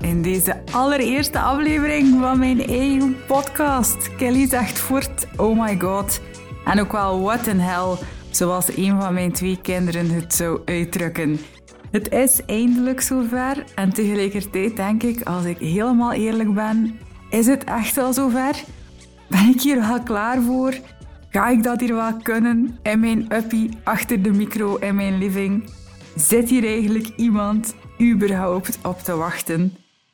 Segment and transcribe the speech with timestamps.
[0.00, 4.16] In deze allereerste aflevering van mijn eigen podcast.
[4.16, 6.20] Kelly zegt voort, oh my god.
[6.64, 7.96] En ook wel what in hell,
[8.30, 11.38] zoals een van mijn twee kinderen het zou uitdrukken.
[11.90, 16.98] Het is eindelijk zover en tegelijkertijd denk ik, als ik helemaal eerlijk ben,
[17.30, 18.54] is het echt al zover?
[19.28, 20.74] Ben ik hier wel klaar voor?
[21.30, 25.70] Ga ik dat hier wel kunnen in mijn uppie achter de micro in mijn living?
[26.16, 29.60] Zit hier eigenlijk iemand überhaupt op te wachten?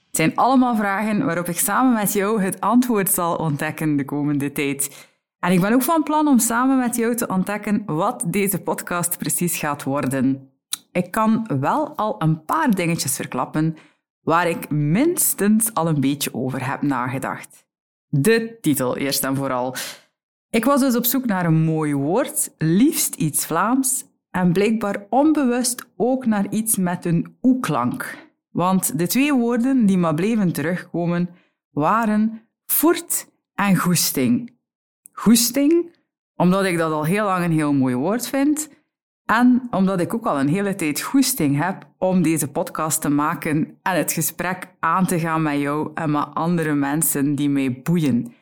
[0.07, 4.53] Het zijn allemaal vragen waarop ik samen met jou het antwoord zal ontdekken de komende
[4.53, 5.09] tijd.
[5.39, 9.19] En ik ben ook van plan om samen met jou te ontdekken wat deze podcast
[9.19, 10.51] precies gaat worden.
[10.93, 13.77] Ik kan wel al een paar dingetjes verklappen
[14.21, 17.67] waar ik minstens al een beetje over heb nagedacht.
[18.09, 19.75] De titel eerst en vooral.
[20.51, 25.87] Ik was dus op zoek naar een mooi woord, liefst iets Vlaams, en blijkbaar onbewust
[25.97, 28.17] ook naar iets met een oe-klank.
[28.51, 31.29] Want de twee woorden die maar bleven terugkomen
[31.71, 34.59] waren voert en goesting.
[35.13, 35.97] Goesting,
[36.37, 38.69] omdat ik dat al heel lang een heel mooi woord vind.
[39.25, 43.79] En omdat ik ook al een hele tijd goesting heb om deze podcast te maken
[43.83, 48.35] en het gesprek aan te gaan met jou en met andere mensen die mij boeien.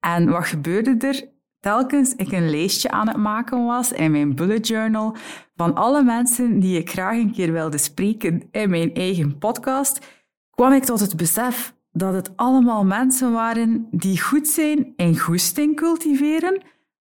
[0.00, 1.37] En wat gebeurde er?
[1.68, 5.16] Telkens ik een lijstje aan het maken was in mijn bullet journal
[5.56, 10.06] van alle mensen die ik graag een keer wilde spreken in mijn eigen podcast,
[10.50, 15.76] kwam ik tot het besef dat het allemaal mensen waren die goed zijn in goesting
[15.76, 16.62] cultiveren,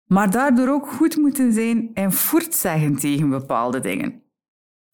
[0.07, 4.23] maar daardoor ook goed moeten zijn in voort zeggen tegen bepaalde dingen.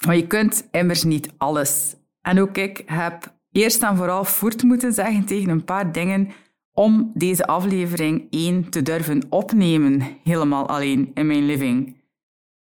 [0.06, 1.96] Maar je kunt immers niet alles.
[2.20, 6.30] En ook ik heb eerst en vooral voort moeten zeggen tegen een paar dingen
[6.74, 12.02] om deze aflevering 1 te durven opnemen, helemaal alleen in mijn living.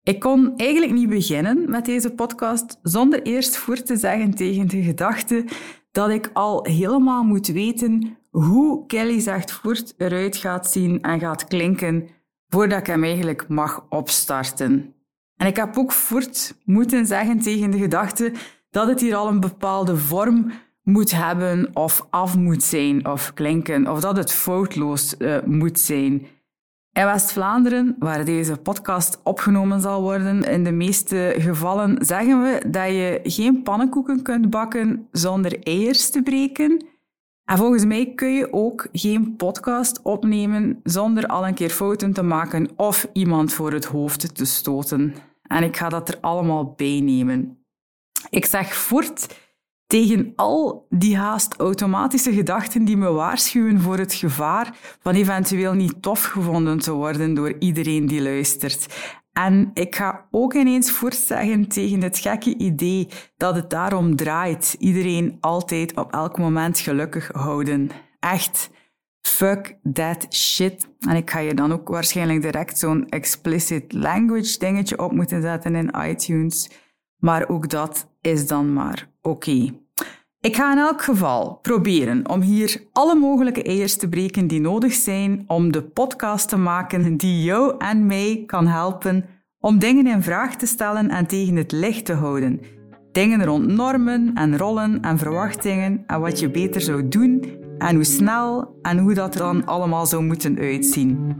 [0.02, 4.82] Ik kon eigenlijk niet beginnen met deze podcast zonder eerst voor te zeggen tegen de
[4.82, 5.44] gedachte
[5.90, 11.44] dat ik al helemaal moet weten hoe Kelly zegt voort eruit gaat zien en gaat
[11.44, 12.08] klinken
[12.48, 14.94] voordat ik hem eigenlijk mag opstarten.
[15.36, 18.32] En ik heb ook voort moeten zeggen tegen de gedachte
[18.70, 20.52] dat het hier al een bepaalde vorm
[20.88, 26.26] moet hebben of af moet zijn of klinken, of dat het foutloos uh, moet zijn.
[26.92, 32.88] In West-Vlaanderen, waar deze podcast opgenomen zal worden, in de meeste gevallen zeggen we dat
[32.88, 36.84] je geen pannenkoeken kunt bakken zonder eiers te breken.
[37.44, 42.22] En volgens mij kun je ook geen podcast opnemen zonder al een keer fouten te
[42.22, 45.14] maken of iemand voor het hoofd te stoten.
[45.42, 47.58] En ik ga dat er allemaal bij nemen.
[48.30, 49.26] Ik zeg voort
[49.88, 56.02] tegen al die haast automatische gedachten die me waarschuwen voor het gevaar van eventueel niet
[56.02, 58.86] tof gevonden te worden door iedereen die luistert.
[59.32, 64.76] En ik ga ook ineens voortzeggen tegen het gekke idee dat het daarom draait.
[64.78, 67.90] Iedereen altijd op elk moment gelukkig houden.
[68.20, 68.70] Echt.
[69.20, 70.88] Fuck that shit.
[70.98, 75.74] En ik ga je dan ook waarschijnlijk direct zo'n explicit language dingetje op moeten zetten
[75.74, 76.70] in iTunes.
[77.16, 79.72] Maar ook dat is dan maar oké.
[80.40, 84.92] Ik ga in elk geval proberen om hier alle mogelijke eiers te breken die nodig
[84.92, 89.24] zijn om de podcast te maken die jou en mij kan helpen
[89.60, 92.60] om dingen in vraag te stellen en tegen het licht te houden.
[93.12, 97.44] Dingen rond normen en rollen en verwachtingen en wat je beter zou doen
[97.78, 101.36] en hoe snel en hoe dat er dan allemaal zou moeten uitzien.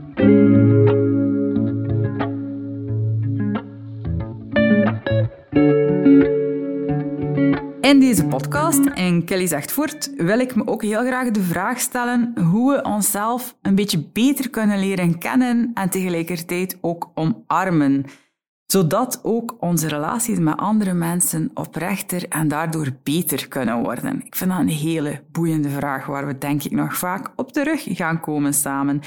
[8.09, 9.75] Deze podcast, en Kelly zegt
[10.15, 14.49] wil ik me ook heel graag de vraag stellen hoe we onszelf een beetje beter
[14.49, 18.05] kunnen leren kennen en tegelijkertijd ook omarmen.
[18.65, 24.21] Zodat ook onze relaties met andere mensen oprechter en daardoor beter kunnen worden.
[24.25, 27.83] Ik vind dat een hele boeiende vraag waar we denk ik nog vaak op terug
[27.87, 29.01] gaan komen samen.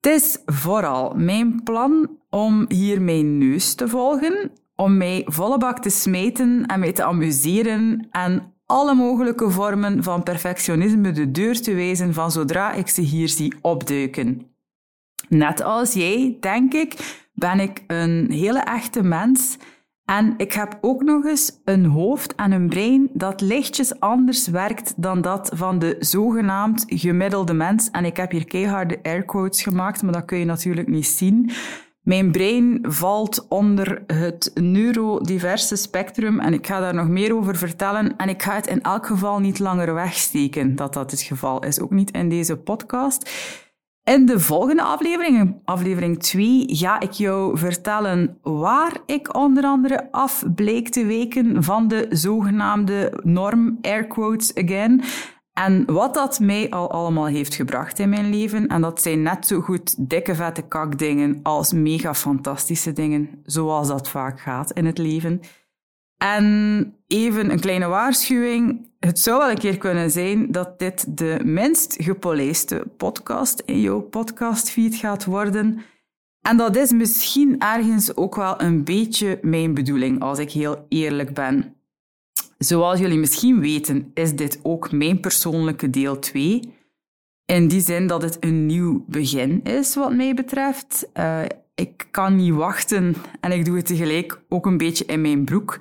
[0.00, 5.78] Het is vooral mijn plan om hier mijn neus te volgen om mij volle bak
[5.78, 11.74] te smeten en mij te amuseren en alle mogelijke vormen van perfectionisme de deur te
[11.74, 14.46] wijzen van zodra ik ze hier zie opduiken.
[15.28, 19.56] Net als jij, denk ik, ben ik een hele echte mens
[20.04, 24.92] en ik heb ook nog eens een hoofd en een brein dat lichtjes anders werkt
[24.96, 27.90] dan dat van de zogenaamd gemiddelde mens.
[27.90, 31.50] En ik heb hier keiharde airquotes gemaakt, maar dat kun je natuurlijk niet zien.
[32.00, 38.16] Mijn brein valt onder het neurodiverse spectrum en ik ga daar nog meer over vertellen.
[38.16, 41.80] En ik ga het in elk geval niet langer wegsteken dat dat het geval is,
[41.80, 43.30] ook niet in deze podcast.
[44.04, 50.44] In de volgende aflevering, aflevering 2, ga ik jou vertellen waar ik onder andere af
[50.54, 55.02] bleek te weken van de zogenaamde norm, air quotes again.
[55.60, 59.46] En wat dat mij al allemaal heeft gebracht in mijn leven, en dat zijn net
[59.46, 64.98] zo goed dikke vette kakdingen als mega fantastische dingen, zoals dat vaak gaat in het
[64.98, 65.40] leven.
[66.16, 68.88] En even een kleine waarschuwing.
[68.98, 74.00] Het zou wel een keer kunnen zijn dat dit de minst gepolijste podcast in jouw
[74.00, 75.82] podcastfeed gaat worden.
[76.40, 81.34] En dat is misschien ergens ook wel een beetje mijn bedoeling, als ik heel eerlijk
[81.34, 81.74] ben.
[82.64, 86.74] Zoals jullie misschien weten, is dit ook mijn persoonlijke deel 2.
[87.44, 91.08] In die zin dat het een nieuw begin is, wat mij betreft.
[91.14, 91.42] Uh,
[91.74, 95.80] ik kan niet wachten en ik doe het tegelijk ook een beetje in mijn broek.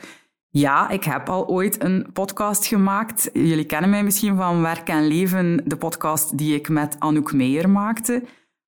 [0.50, 3.30] Ja, ik heb al ooit een podcast gemaakt.
[3.34, 7.70] Jullie kennen mij misschien van Werk en Leven, de podcast die ik met Anouk Meijer
[7.70, 8.24] maakte.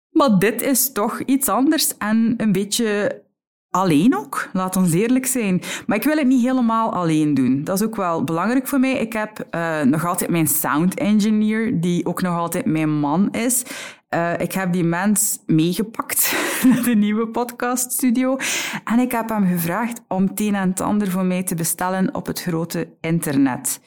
[0.10, 3.22] Maar dit is toch iets anders en een beetje
[3.72, 5.62] alleen ook, laat ons eerlijk zijn.
[5.88, 7.64] Maar ik wil het niet helemaal alleen doen.
[7.64, 8.94] Dat is ook wel belangrijk voor mij.
[8.94, 13.64] Ik heb uh, nog altijd mijn sound engineer, die ook nog altijd mijn man is.
[14.10, 16.36] Uh, ik heb die mens meegepakt
[16.70, 18.38] naar de nieuwe podcaststudio.
[18.84, 22.26] En ik heb hem gevraagd om het een en het voor mij te bestellen op
[22.26, 23.80] het grote internet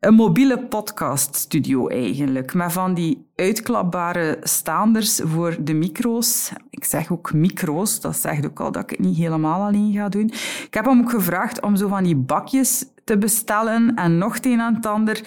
[0.00, 6.52] een mobiele podcaststudio eigenlijk, met van die uitklapbare staanders voor de micro's.
[6.70, 10.08] Ik zeg ook micro's, dat zegt ook al dat ik het niet helemaal alleen ga
[10.08, 10.30] doen.
[10.66, 14.46] Ik heb hem ook gevraagd om zo van die bakjes te bestellen en nog het
[14.46, 15.20] een en het ander,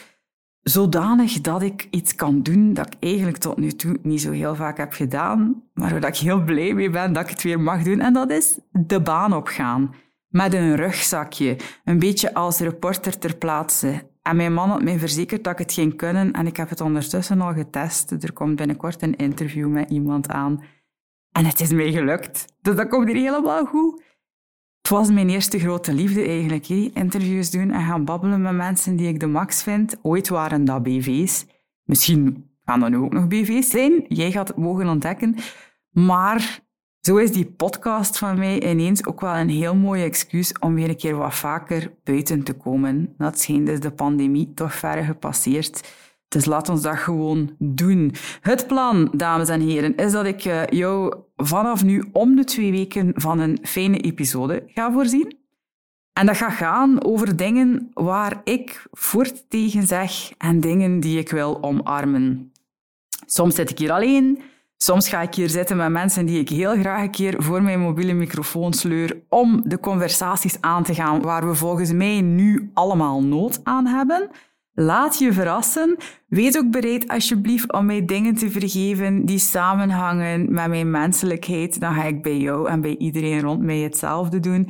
[0.62, 4.56] zodanig dat ik iets kan doen dat ik eigenlijk tot nu toe niet zo heel
[4.56, 7.84] vaak heb gedaan, maar waar ik heel blij mee ben dat ik het weer mag
[7.84, 8.00] doen.
[8.00, 9.94] En dat is de baan opgaan.
[10.28, 15.44] Met een rugzakje, een beetje als reporter ter plaatse en mijn man had mij verzekerd
[15.44, 18.12] dat ik het ging kunnen en ik heb het ondertussen al getest.
[18.12, 20.64] Er komt binnenkort een interview met iemand aan.
[21.32, 22.46] En het is mij gelukt.
[22.62, 24.04] Dus dat komt hier helemaal goed.
[24.82, 26.70] Het was mijn eerste grote liefde eigenlijk.
[26.94, 29.96] Interviews doen en gaan babbelen met mensen die ik de max vind.
[30.02, 31.46] Ooit waren dat BV's.
[31.84, 34.06] Misschien gaan dat nu ook nog BV's zijn.
[34.08, 35.36] Jij gaat het mogen ontdekken.
[35.92, 36.60] Maar
[37.10, 40.90] zo is die podcast van mij ineens ook wel een heel mooi excuus om weer
[40.90, 43.14] een keer wat vaker buiten te komen.
[43.18, 45.94] Dat scheen dus de pandemie toch verre gepasseerd.
[46.28, 48.14] Dus laat ons dat gewoon doen.
[48.42, 52.72] Het plan, dames en heren, is dat ik eh, jou vanaf nu om de twee
[52.72, 55.38] weken van een fijne episode ga voorzien.
[56.14, 61.30] En dat gaat gaan over dingen waar ik voort tegen zeg en dingen die ik
[61.30, 62.52] wil omarmen.
[63.26, 64.42] Soms zit ik hier alleen,
[64.84, 67.80] Soms ga ik hier zitten met mensen die ik heel graag een keer voor mijn
[67.80, 73.24] mobiele microfoon sleur om de conversaties aan te gaan waar we volgens mij nu allemaal
[73.24, 74.30] nood aan hebben.
[74.74, 75.98] Laat je verrassen.
[76.28, 81.80] Wees ook bereid alsjeblieft om mij dingen te vergeven die samenhangen met mijn menselijkheid.
[81.80, 84.70] Dan ga ik bij jou en bij iedereen rond mij hetzelfde doen.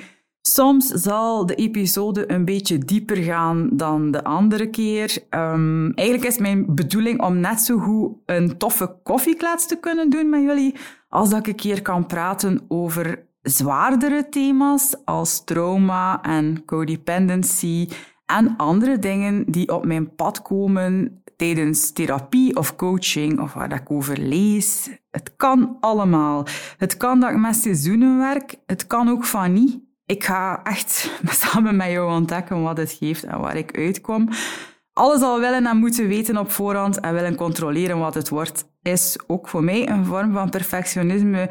[0.49, 5.17] Soms zal de episode een beetje dieper gaan dan de andere keer.
[5.29, 10.29] Um, eigenlijk is mijn bedoeling om net zo goed een toffe koffieklets te kunnen doen
[10.29, 10.75] met jullie,
[11.09, 17.89] als dat ik een keer kan praten over zwaardere thema's als trauma en codependency
[18.25, 23.91] en andere dingen die op mijn pad komen tijdens therapie of coaching of waar ik
[23.91, 24.89] over lees.
[25.11, 26.45] Het kan allemaal.
[26.77, 31.11] Het kan dat ik met seizoenen werk, het kan ook van niet ik ga echt
[31.41, 34.29] samen met jou ontdekken wat het geeft en waar ik uitkom.
[34.93, 39.17] Alles al willen en moeten weten op voorhand en willen controleren wat het wordt, is
[39.27, 41.49] ook voor mij een vorm van perfectionisme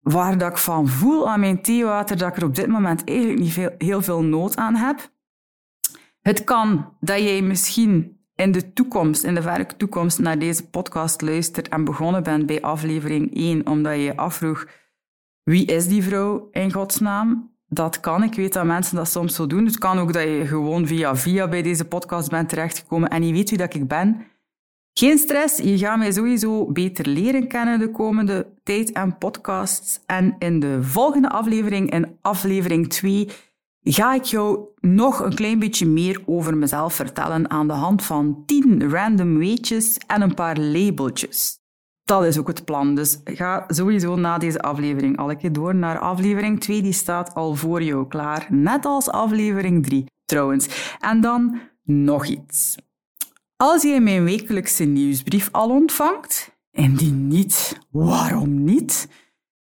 [0.00, 3.38] waar dat ik van voel aan mijn theewater dat ik er op dit moment eigenlijk
[3.38, 5.10] niet veel, heel veel nood aan heb.
[6.20, 11.20] Het kan dat jij misschien in de toekomst, in de verre toekomst, naar deze podcast
[11.20, 14.66] luistert en begonnen bent bij aflevering 1, omdat je je afvroeg
[15.42, 17.55] wie is die vrouw in godsnaam?
[17.76, 18.22] Dat kan.
[18.22, 19.64] Ik weet dat mensen dat soms zo doen.
[19.64, 23.32] Het kan ook dat je gewoon via via bij deze podcast bent terechtgekomen en je
[23.32, 24.26] weet wie dat ik ben.
[24.92, 30.00] Geen stress, je gaat mij sowieso beter leren kennen de komende tijd en podcasts.
[30.06, 33.28] En in de volgende aflevering, in aflevering 2,
[33.82, 38.42] ga ik jou nog een klein beetje meer over mezelf vertellen aan de hand van
[38.46, 41.58] 10 random weetjes en een paar labeltjes.
[42.06, 42.94] Dat is ook het plan.
[42.94, 46.82] Dus ga sowieso na deze aflevering al een keer door naar aflevering 2.
[46.82, 48.46] Die staat al voor jou klaar.
[48.50, 50.94] Net als aflevering 3 trouwens.
[51.00, 52.76] En dan nog iets.
[53.56, 59.08] Als je mijn wekelijkse nieuwsbrief al ontvangt, en die niet, waarom niet?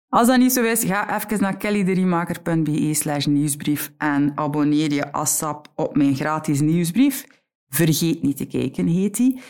[0.08, 5.68] Als dat niet zo is, ga even naar kellyderiemaker.be slash nieuwsbrief en abonneer je ASAP
[5.74, 7.26] op mijn gratis nieuwsbrief.
[7.68, 9.40] Vergeet niet te kijken, heet die.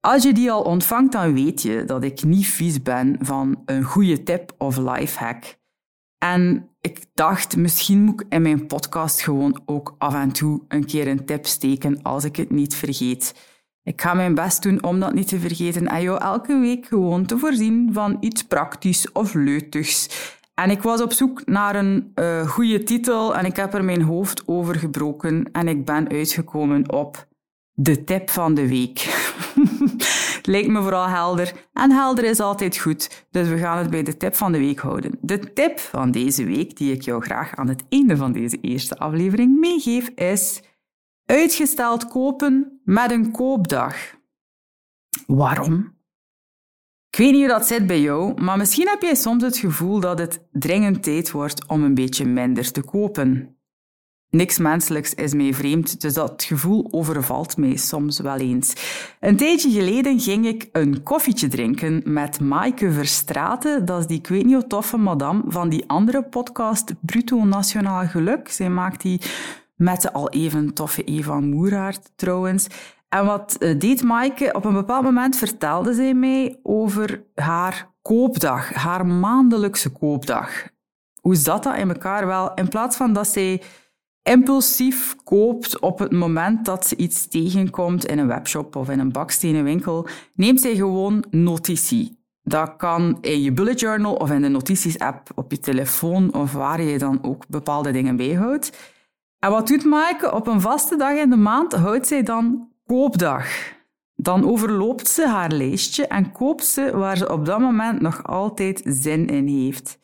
[0.00, 3.82] Als je die al ontvangt, dan weet je dat ik niet vies ben van een
[3.82, 5.58] goede tip of lifehack.
[6.18, 10.84] En ik dacht, misschien moet ik in mijn podcast gewoon ook af en toe een
[10.84, 13.34] keer een tip steken als ik het niet vergeet.
[13.82, 17.26] Ik ga mijn best doen om dat niet te vergeten en jou elke week gewoon
[17.26, 20.08] te voorzien van iets praktisch of leutigs.
[20.54, 24.02] En ik was op zoek naar een uh, goede titel en ik heb er mijn
[24.02, 27.28] hoofd over gebroken en ik ben uitgekomen op
[27.72, 28.98] de tip van de week.
[30.50, 31.68] Lijkt me vooral helder.
[31.72, 34.78] En helder is altijd goed, dus we gaan het bij de tip van de week
[34.78, 35.18] houden.
[35.20, 38.98] De tip van deze week, die ik jou graag aan het einde van deze eerste
[38.98, 40.62] aflevering meegeef, is
[41.24, 43.96] uitgesteld kopen met een koopdag.
[45.26, 45.98] Waarom?
[47.10, 50.00] Ik weet niet hoe dat zit bij jou, maar misschien heb jij soms het gevoel
[50.00, 53.59] dat het dringend tijd wordt om een beetje minder te kopen.
[54.30, 58.72] Niks menselijks is mij vreemd, dus dat gevoel overvalt mij soms wel eens.
[59.20, 63.84] Een tijdje geleden ging ik een koffietje drinken met Maaike Verstraten.
[63.84, 68.06] Dat is die, ik weet niet hoe toffe madame van die andere podcast Bruto Nationaal
[68.06, 68.48] Geluk.
[68.48, 69.20] Zij maakt die
[69.76, 72.66] met de al even toffe Eva Moeraert trouwens.
[73.08, 74.52] En wat eh, deed Maaike?
[74.52, 80.68] Op een bepaald moment vertelde zij mij over haar koopdag, haar maandelijkse koopdag.
[81.20, 82.26] Hoe zat dat in elkaar?
[82.26, 83.62] Wel, in plaats van dat zij
[84.30, 89.12] impulsief koopt op het moment dat ze iets tegenkomt in een webshop of in een
[89.12, 92.18] bakstenenwinkel, neemt zij gewoon notitie.
[92.42, 96.82] Dat kan in je bullet journal of in de notities-app op je telefoon of waar
[96.82, 98.96] je dan ook bepaalde dingen bijhoudt.
[99.38, 100.32] En wat doet Maaike?
[100.32, 103.46] Op een vaste dag in de maand houdt zij dan koopdag.
[104.14, 108.80] Dan overloopt ze haar lijstje en koopt ze waar ze op dat moment nog altijd
[108.84, 109.99] zin in heeft.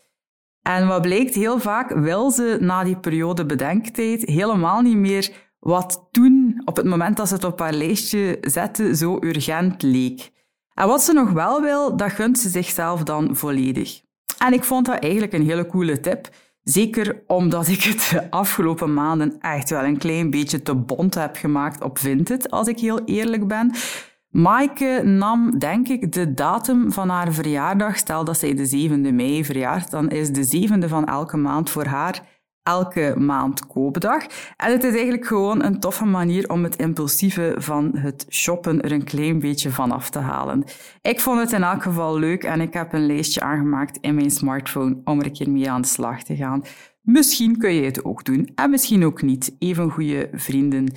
[0.66, 6.08] En wat blijkt, heel vaak wil ze na die periode bedenktijd helemaal niet meer wat
[6.10, 10.30] toen, op het moment dat ze het op haar lijstje zette, zo urgent leek.
[10.74, 14.00] En wat ze nog wel wil, dat gunt ze zichzelf dan volledig.
[14.38, 16.28] En ik vond dat eigenlijk een hele coole tip.
[16.62, 21.36] Zeker omdat ik het de afgelopen maanden echt wel een klein beetje te bont heb
[21.36, 23.72] gemaakt op Vinted, als ik heel eerlijk ben.
[24.36, 27.96] Maaike nam, denk ik, de datum van haar verjaardag.
[27.96, 31.84] Stel dat zij de 7e mei verjaart, dan is de 7e van elke maand voor
[31.84, 32.22] haar
[32.62, 34.26] elke maand koopdag.
[34.56, 38.92] En het is eigenlijk gewoon een toffe manier om het impulsieve van het shoppen er
[38.92, 40.64] een klein beetje van af te halen.
[41.02, 44.30] Ik vond het in elk geval leuk en ik heb een lijstje aangemaakt in mijn
[44.30, 46.62] smartphone om er een keer mee aan de slag te gaan.
[47.00, 49.56] Misschien kun je het ook doen en misschien ook niet.
[49.58, 50.92] Even goede vrienden.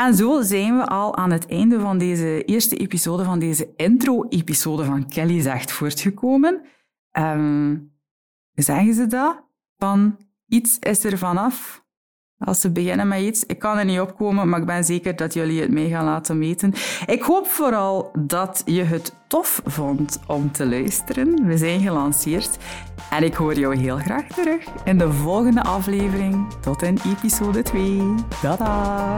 [0.00, 4.84] En zo zijn we al aan het einde van deze eerste episode, van deze intro-episode
[4.84, 6.60] van Kelly Zegt voortgekomen.
[7.18, 7.92] Um,
[8.54, 9.44] zeggen ze dat?
[9.76, 10.16] Van
[10.46, 11.84] iets is er vanaf.
[12.38, 15.34] Als ze beginnen met iets, ik kan er niet opkomen, maar ik ben zeker dat
[15.34, 16.72] jullie het mee gaan laten meten.
[17.06, 21.46] Ik hoop vooral dat je het tof vond om te luisteren.
[21.46, 22.58] We zijn gelanceerd
[23.10, 26.52] en ik hoor jou heel graag terug in de volgende aflevering.
[26.60, 28.14] Tot in episode 2.
[28.42, 29.16] Tada!